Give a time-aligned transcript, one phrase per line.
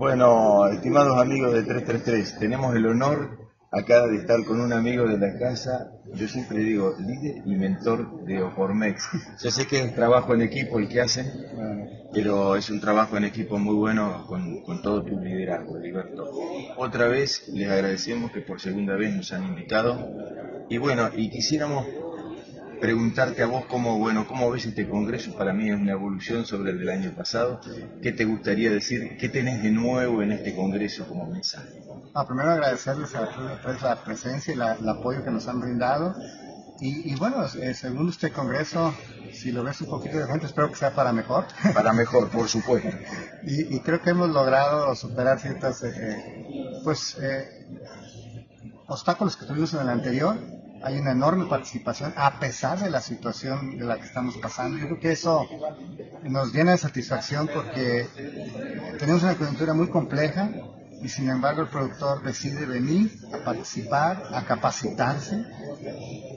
[0.00, 5.18] Bueno, estimados amigos de 333, tenemos el honor acá de estar con un amigo de
[5.18, 9.06] la casa, yo siempre digo, líder y mentor de Opormex.
[9.42, 11.26] Yo sé que es trabajo en equipo el que hacen,
[12.14, 16.30] pero es un trabajo en equipo muy bueno con, con todo tu liderazgo, Liberto.
[16.78, 19.98] Otra vez les agradecemos que por segunda vez nos han invitado
[20.70, 21.84] y bueno, y quisiéramos
[22.80, 25.34] preguntarte a vos cómo, bueno, cómo ves este congreso.
[25.36, 27.60] Para mí es una evolución sobre el del año pasado.
[28.02, 29.16] ¿Qué te gustaría decir?
[29.18, 31.82] ¿Qué tenés de nuevo en este congreso como mensaje?
[32.14, 36.16] Ah, primero agradecerles a todos la presencia y el apoyo que nos han brindado.
[36.82, 38.94] Y, bueno, eh, según este congreso,
[39.34, 41.44] si lo ves un poquito de frente, espero que sea para mejor.
[41.74, 42.88] Para mejor, por supuesto.
[43.42, 47.66] y, creo que hemos logrado superar ciertos eh, pues, eh,
[48.86, 50.38] obstáculos que tuvimos en el anterior
[50.82, 54.78] hay una enorme participación a pesar de la situación de la que estamos pasando.
[54.78, 55.46] Yo creo que eso
[56.22, 58.06] nos llena de satisfacción porque
[58.98, 60.50] tenemos una coyuntura muy compleja
[61.02, 65.44] y sin embargo el productor decide venir a participar, a capacitarse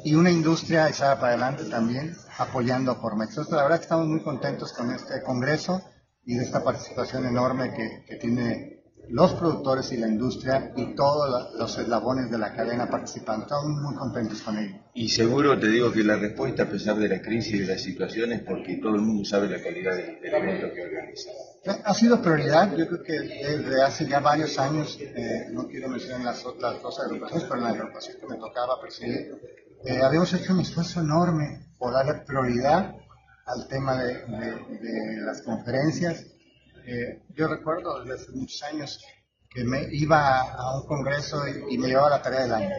[0.03, 3.31] y una industria echada para adelante también apoyando a Cormex.
[3.31, 5.81] Entonces la verdad que estamos muy contentos con este congreso
[6.25, 11.77] y de esta participación enorme que tiene los productores y la industria y todos los
[11.77, 13.43] eslabones de la cadena participando.
[13.43, 14.75] Estamos muy contentos con ello.
[14.93, 17.81] Y seguro te digo que la respuesta, a pesar de la crisis y de las
[17.81, 21.29] situaciones, porque todo el mundo sabe la calidad del, evento que organiza.
[21.83, 26.21] Ha sido prioridad, yo creo que desde hace ya varios años, eh, no quiero mencionar
[26.21, 29.35] las otras dos agrupaciones, pero en la agrupación que me tocaba presidir,
[29.85, 32.95] eh, habíamos hecho un esfuerzo enorme por darle prioridad
[33.45, 36.32] al tema de, de las conferencias
[36.85, 38.99] eh, yo recuerdo desde hace muchos años
[39.49, 42.69] que me iba a un congreso y, me llevaba la tarea del año.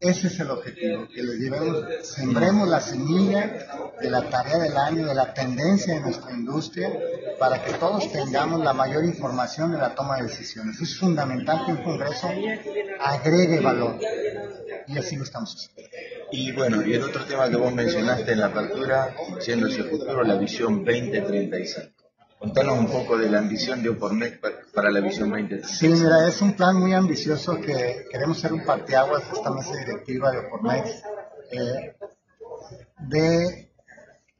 [0.00, 5.06] Ese es el objetivo, que les llevemos, sembremos la semilla de la tarea del año,
[5.06, 6.90] de la tendencia de nuestra industria,
[7.38, 10.80] para que todos tengamos la mayor información de la toma de decisiones.
[10.80, 12.30] Es fundamental que un congreso
[12.98, 13.98] agregue valor.
[14.86, 15.90] Y así lo estamos haciendo.
[16.32, 20.24] Y bueno, y el otro tema que vos mencionaste en la apertura, siendo ese futuro,
[20.24, 21.99] la visión 2035.
[22.40, 24.38] Contanos un poco de la ambición de Opormex
[24.72, 25.68] para la visión 2030.
[25.68, 29.76] Sí, mira, es un plan muy ambicioso que queremos ser un parteaguas de esta mesa
[29.76, 31.02] directiva de Opormex,
[31.50, 31.96] eh,
[33.00, 33.70] de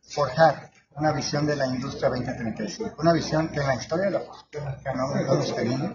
[0.01, 4.21] forjar una visión de la industria 2035, una visión que en la historia de la
[4.21, 5.93] construcción no, hemos tenido,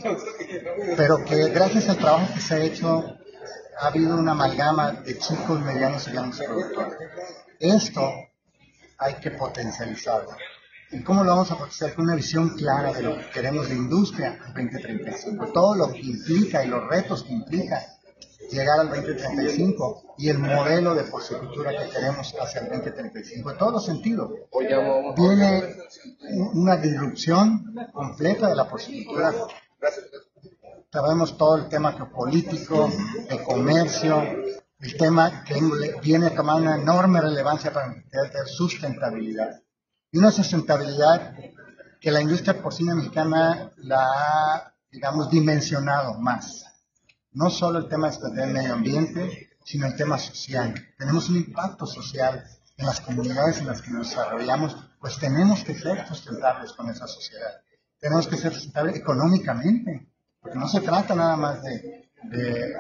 [0.96, 3.04] pero que gracias al trabajo que se ha hecho
[3.80, 7.00] ha habido una amalgama de chicos, medianos y grandes productores.
[7.60, 8.14] Esto
[9.00, 10.30] hay que potencializarlo.
[10.96, 11.94] ¿Y cómo lo vamos a potenciar?
[11.94, 16.64] Con una visión clara de lo que queremos de industria 2035, todo lo que implica
[16.64, 17.82] y los retos que implica
[18.50, 23.74] llegar al 2035 y el modelo de porcicultura que queremos hacia el 2035, en todos
[23.74, 24.32] los sentidos.
[25.18, 25.76] Viene
[26.54, 29.34] una disrupción completa de la porcicultura.
[30.94, 32.90] Sabemos todo el tema geopolítico,
[33.30, 34.24] de comercio,
[34.80, 35.60] el tema que
[36.02, 39.65] viene a tomar una enorme relevancia para la sustentabilidad
[40.18, 41.36] una sustentabilidad
[42.00, 46.66] que la industria porcina mexicana la ha, digamos, dimensionado más.
[47.31, 50.74] No solo el tema del medio ambiente, sino el tema social.
[50.98, 52.46] Tenemos un impacto social
[52.78, 57.08] en las comunidades en las que nos desarrollamos, pues tenemos que ser sustentables con esa
[57.08, 57.62] sociedad.
[58.00, 62.74] Tenemos que ser sustentables económicamente, porque no se trata nada más de de,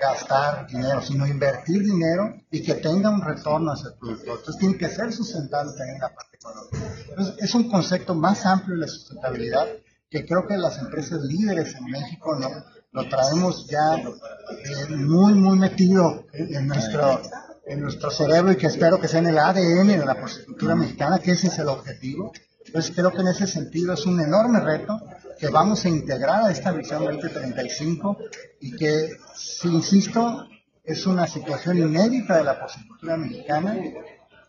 [0.00, 4.38] gastar dinero, sino invertir dinero y que tenga un retorno hacia el productor.
[4.38, 7.34] Entonces tiene que ser sustentable también en la parte económica.
[7.38, 9.66] es un concepto más amplio de la sustentabilidad
[10.10, 12.48] que creo que las empresas líderes en México no,
[12.92, 17.20] lo traemos ya eh, muy, muy metido en nuestro,
[17.66, 21.20] en nuestro cerebro y que espero que sea en el ADN de la porcicultura mexicana,
[21.20, 22.32] que ese es el objetivo.
[22.66, 25.00] Entonces creo que en ese sentido es un enorme reto
[25.40, 28.18] que vamos a integrar a esta visión 2035
[28.60, 30.46] y que, si insisto,
[30.84, 33.74] es una situación inédita de la porcicultura mexicana,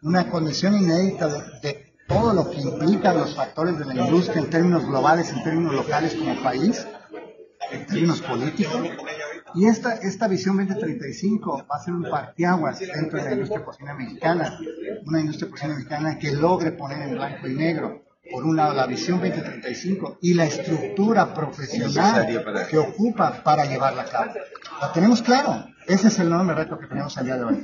[0.02, 1.29] una condición inédita
[1.62, 5.73] de, todo lo que implican los factores de la industria en términos globales, en términos
[5.73, 6.85] locales como país,
[7.72, 8.90] en términos políticos.
[9.55, 13.94] Y esta, esta visión 2035 va a ser un partiaguas dentro de la industria porcina
[13.94, 14.59] mexicana,
[15.05, 18.88] una industria porcina mexicana que logre poner en blanco y negro por un lado la
[18.88, 22.28] visión 2035 y la estructura profesional
[22.70, 24.34] que ocupa para llevarla a cabo.
[24.82, 25.66] ¿La tenemos claro?
[25.88, 27.64] Ese es el enorme reto que tenemos al día de hoy.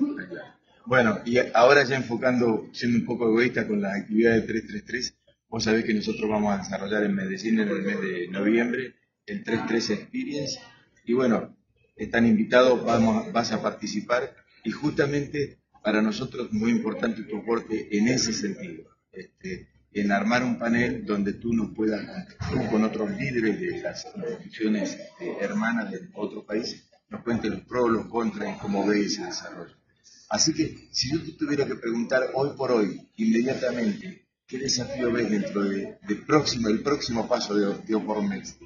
[0.85, 5.17] Bueno, y ahora ya enfocando, siendo un poco egoísta con las actividades 333,
[5.49, 9.43] vos sabés que nosotros vamos a desarrollar en Medellín en el mes de noviembre el
[9.43, 10.59] 33 Experience.
[11.05, 11.57] Y bueno,
[11.95, 14.33] están invitados, vamos, vas a participar
[14.63, 18.89] y justamente para nosotros es muy importante tu aporte en ese sentido.
[19.11, 22.01] Este, en armar un panel donde tú nos puedas,
[22.51, 24.97] tú con otros líderes de las instituciones
[25.39, 29.75] hermanas de otros países, nos cuentes los pros, los contras cómo ves ese desarrollo.
[30.29, 35.29] Así que si yo te tuviera que preguntar hoy por hoy, inmediatamente, ¿qué desafío ves
[35.29, 38.57] dentro de, próximo, el próximo paso de, de Opormex?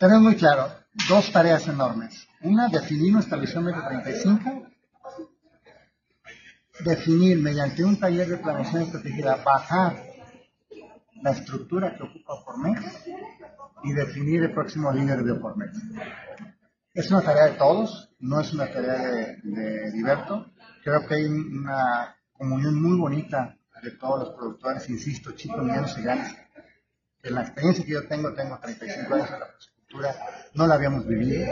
[0.00, 0.72] Tenemos muy claro
[1.08, 2.26] dos tareas enormes.
[2.40, 4.67] Una, definir nuestra visión 2035
[6.84, 10.02] definir mediante un taller de planeación estratégica, bajar
[11.22, 13.06] la estructura que ocupa Pormex
[13.84, 15.78] y definir el próximo líder de Pormex.
[16.94, 20.52] Es una tarea de todos, no es una tarea de, de Liberto.
[20.82, 26.02] Creo que hay una comunión muy bonita de todos los productores, insisto, chicos, medianos y
[26.02, 26.34] grandes.
[27.22, 30.14] En la experiencia que yo tengo, tengo 35 años en la agricultura,
[30.54, 31.46] no la habíamos vivido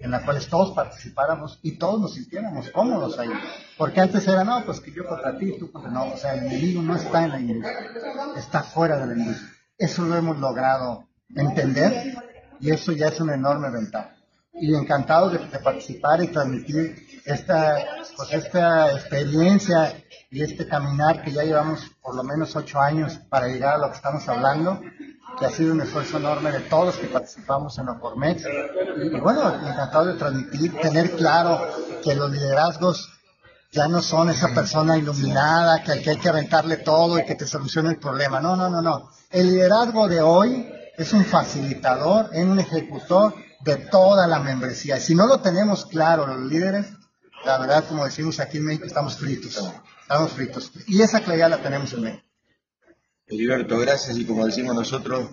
[0.00, 3.30] en la cual todos participáramos y todos nos sintiéramos cómodos ahí.
[3.76, 6.46] Porque antes era, no, pues que yo contra ti, tú contra no, o sea, el
[6.46, 7.90] enemigo no está en la industria,
[8.36, 9.50] está fuera de la industria.
[9.78, 12.14] Eso lo hemos logrado entender
[12.60, 14.16] y eso ya es una enorme ventaja.
[14.52, 17.76] Y encantado de, participar y transmitir esta,
[18.16, 19.92] pues esta experiencia
[20.30, 23.90] y este caminar que ya llevamos por lo menos ocho años para llegar a lo
[23.90, 24.80] que estamos hablando
[25.38, 28.42] que ha sido un esfuerzo enorme de todos los que participamos en Opormex.
[28.42, 31.60] Y, bueno, encantado de transmitir, tener claro
[32.02, 33.10] que los liderazgos
[33.72, 37.46] ya no son esa persona iluminada que, que hay que aventarle todo y que te
[37.46, 38.40] solucione el problema.
[38.40, 39.10] No, no, no, no.
[39.30, 43.34] El liderazgo de hoy es un facilitador, es un ejecutor
[43.64, 44.98] de toda la membresía.
[44.98, 46.86] Y si no lo tenemos claro los líderes,
[47.44, 49.62] la verdad, como decimos aquí en México, estamos fritos.
[50.02, 50.70] Estamos fritos.
[50.86, 52.24] Y esa claridad la tenemos en México.
[53.26, 55.30] Heriberto, gracias y como decimos nosotros,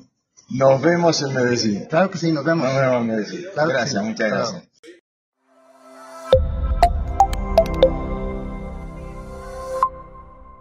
[0.50, 1.86] nos vemos en Medellín.
[1.86, 2.66] Claro que sí, nos vemos.
[2.66, 3.46] Nos vemos en Medellín.
[3.56, 4.71] gracias, muchas gracias.